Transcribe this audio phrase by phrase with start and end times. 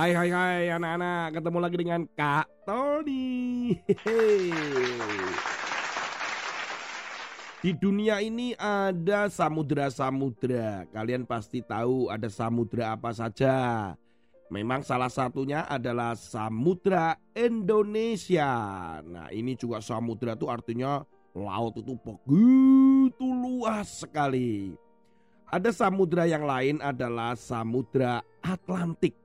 [0.00, 3.76] Hai hai hai anak-anak, ketemu lagi dengan Kak Tony.
[7.60, 10.88] Di dunia ini ada samudra-samudra.
[10.88, 13.92] Kalian pasti tahu ada samudra apa saja.
[14.48, 18.48] Memang salah satunya adalah Samudra Indonesia.
[19.04, 21.04] Nah, ini juga samudra itu artinya
[21.36, 24.72] laut itu begitu luas sekali.
[25.44, 29.19] Ada samudra yang lain adalah Samudra Atlantik.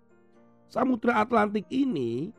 [0.67, 2.33] Samudra Atlantik ini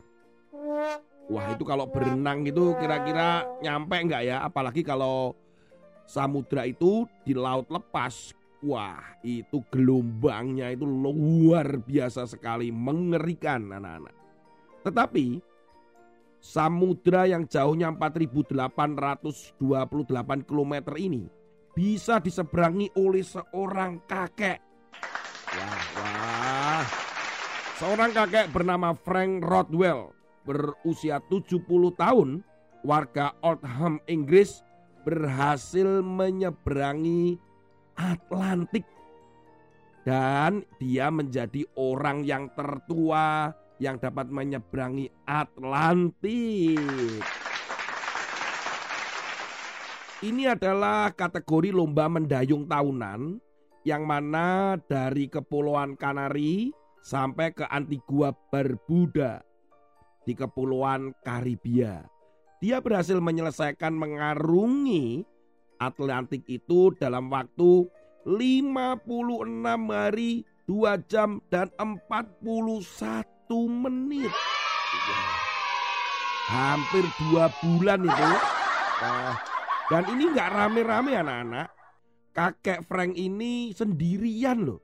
[1.26, 4.42] Wah itu kalau berenang itu kira-kira nyampe nggak ya?
[4.46, 5.34] Apalagi kalau
[6.06, 8.34] samudra itu di laut lepas.
[8.66, 14.25] Wah itu gelombangnya itu luar biasa sekali, mengerikan anak-anak.
[14.86, 15.42] Tetapi
[16.38, 19.58] samudra yang jauhnya 4828
[20.46, 21.26] km ini
[21.74, 24.62] bisa diseberangi oleh seorang kakek.
[25.50, 26.86] Wah, wah.
[27.82, 30.14] Seorang kakek bernama Frank Rodwell
[30.46, 31.66] berusia 70
[31.98, 32.46] tahun,
[32.86, 34.62] warga Oldham, Inggris
[35.02, 37.42] berhasil menyeberangi
[37.98, 38.86] Atlantik
[40.06, 46.80] dan dia menjadi orang yang tertua yang dapat menyeberangi Atlantik.
[50.24, 53.36] Ini adalah kategori lomba mendayung tahunan
[53.84, 56.72] yang mana dari Kepulauan Kanari
[57.04, 59.44] sampai ke Antigua Barbuda
[60.24, 62.02] di Kepulauan Karibia.
[62.64, 65.22] Dia berhasil menyelesaikan mengarungi
[65.76, 67.84] Atlantik itu dalam waktu
[68.24, 69.06] 56
[69.92, 74.34] hari, 2 jam dan 41 menit.
[76.50, 78.26] Hampir dua bulan itu.
[79.02, 79.34] Nah,
[79.86, 81.68] dan ini nggak rame-rame anak-anak.
[82.34, 84.82] Kakek Frank ini sendirian loh.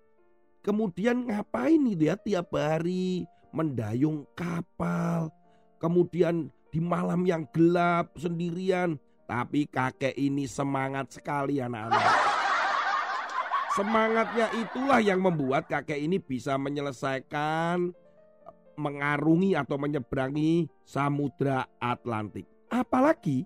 [0.63, 5.35] Kemudian ngapain itu ya tiap hari mendayung kapal.
[5.83, 8.97] Kemudian di malam yang gelap sendirian.
[9.27, 12.33] Tapi kakek ini semangat sekali anak-anak.
[13.73, 17.97] Semangatnya itulah yang membuat kakek ini bisa menyelesaikan
[18.77, 22.49] mengarungi atau menyeberangi Samudra Atlantik.
[22.73, 23.45] Apalagi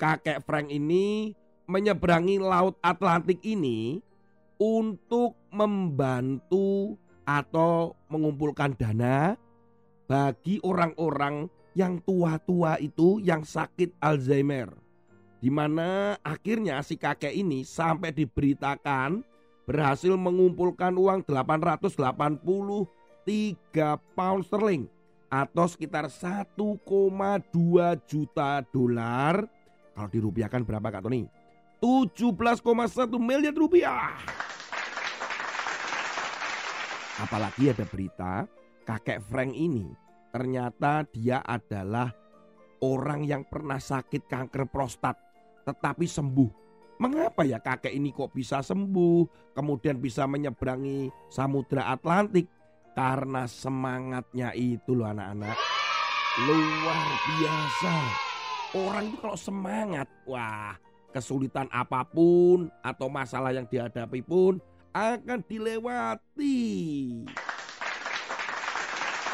[0.00, 4.00] kakek Frank ini menyeberangi Laut Atlantik ini
[4.60, 9.36] untuk membantu atau mengumpulkan dana
[10.04, 14.70] bagi orang-orang yang tua-tua itu yang sakit Alzheimer.
[15.40, 19.20] Di mana akhirnya si kakek ini sampai diberitakan
[19.68, 21.24] berhasil mengumpulkan uang
[23.24, 24.84] 883 pound sterling
[25.32, 26.52] atau sekitar 1,2
[28.04, 29.48] juta dolar.
[29.96, 31.24] Kalau dirupiahkan berapa Kak Tony?
[31.80, 34.14] 17,1 miliar rupiah.
[37.14, 38.32] Apalagi ada berita
[38.84, 39.86] kakek Frank ini
[40.34, 42.10] ternyata dia adalah
[42.82, 45.16] orang yang pernah sakit kanker prostat
[45.64, 46.50] tetapi sembuh.
[46.94, 52.46] Mengapa ya kakek ini kok bisa sembuh, kemudian bisa menyeberangi Samudra Atlantik?
[52.94, 55.58] Karena semangatnya itu loh anak-anak.
[56.46, 57.94] Luar biasa.
[58.74, 60.74] Orang itu kalau semangat, wah
[61.14, 64.58] kesulitan apa pun atau masalah yang dihadapi pun
[64.94, 66.62] akan dilewati.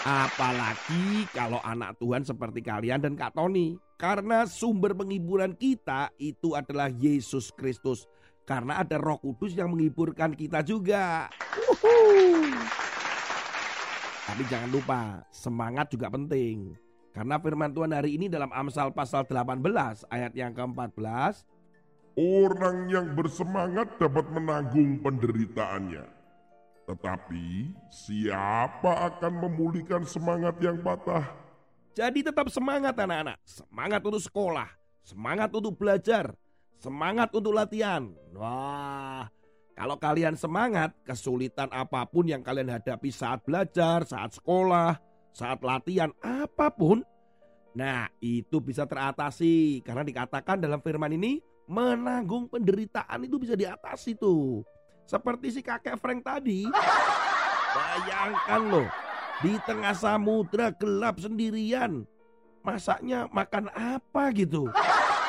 [0.01, 3.77] Apalagi kalau anak Tuhan seperti kalian dan Kak Tony.
[4.01, 8.09] Karena sumber penghiburan kita itu adalah Yesus Kristus.
[8.49, 11.29] Karena ada roh kudus yang menghiburkan kita juga.
[11.69, 12.57] Uhuh.
[14.29, 15.01] Tapi jangan lupa,
[15.33, 16.77] semangat juga penting.
[17.11, 19.59] Karena firman Tuhan hari ini dalam Amsal pasal 18
[20.13, 21.43] ayat yang ke-14.
[22.15, 26.05] Orang yang bersemangat dapat menanggung penderitaannya.
[26.91, 31.23] Tetapi siapa akan memulihkan semangat yang patah?
[31.95, 33.39] Jadi tetap semangat anak-anak.
[33.47, 34.71] Semangat untuk sekolah.
[35.03, 36.35] Semangat untuk belajar.
[36.79, 38.11] Semangat untuk latihan.
[38.35, 39.27] Wah,
[39.75, 44.99] kalau kalian semangat, kesulitan apa pun yang kalian hadapi saat belajar, saat sekolah,
[45.33, 47.01] saat latihan, apa pun.
[47.73, 49.81] Nah, itu bisa teratasi.
[49.87, 51.39] Karena dikatakan dalam firman ini,
[51.71, 54.67] menanggung penderitaan itu bisa diatasi tuh.
[55.07, 56.67] Seperti si kakek Frank tadi.
[57.71, 58.89] Bayangkan loh,
[59.39, 62.03] di tengah samudra gelap sendirian.
[62.61, 64.69] Masaknya makan apa gitu.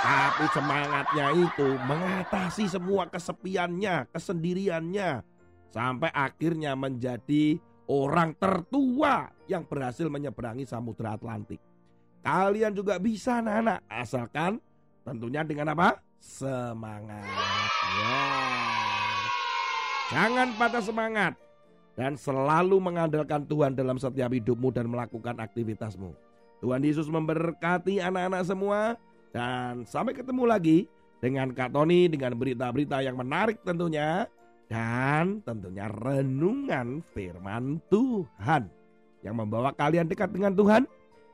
[0.01, 5.21] Tapi semangatnya itu mengatasi semua kesepiannya, kesendiriannya.
[5.69, 11.61] Sampai akhirnya menjadi orang tertua yang berhasil menyeberangi samudra Atlantik.
[12.21, 13.81] kalian juga bisa anak-anak.
[13.89, 14.61] Asalkan
[15.01, 15.97] tentunya dengan apa?
[16.21, 17.25] Semangat.
[17.97, 18.21] Ya.
[20.13, 21.33] Jangan patah semangat.
[21.97, 26.13] Dan selalu mengandalkan Tuhan dalam setiap hidupmu dan melakukan aktivitasmu.
[26.61, 28.95] Tuhan Yesus memberkati anak-anak semua.
[29.31, 30.77] Dan sampai ketemu lagi
[31.23, 34.27] dengan Kak Tony dengan berita-berita yang menarik tentunya.
[34.71, 38.71] Dan tentunya renungan firman Tuhan.
[39.23, 40.83] Yang membawa kalian dekat dengan Tuhan.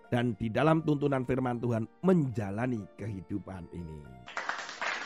[0.08, 4.00] Dan di dalam tuntunan firman Tuhan menjalani kehidupan ini.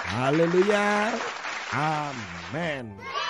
[0.01, 1.15] Haleluya.
[1.73, 3.20] Amin.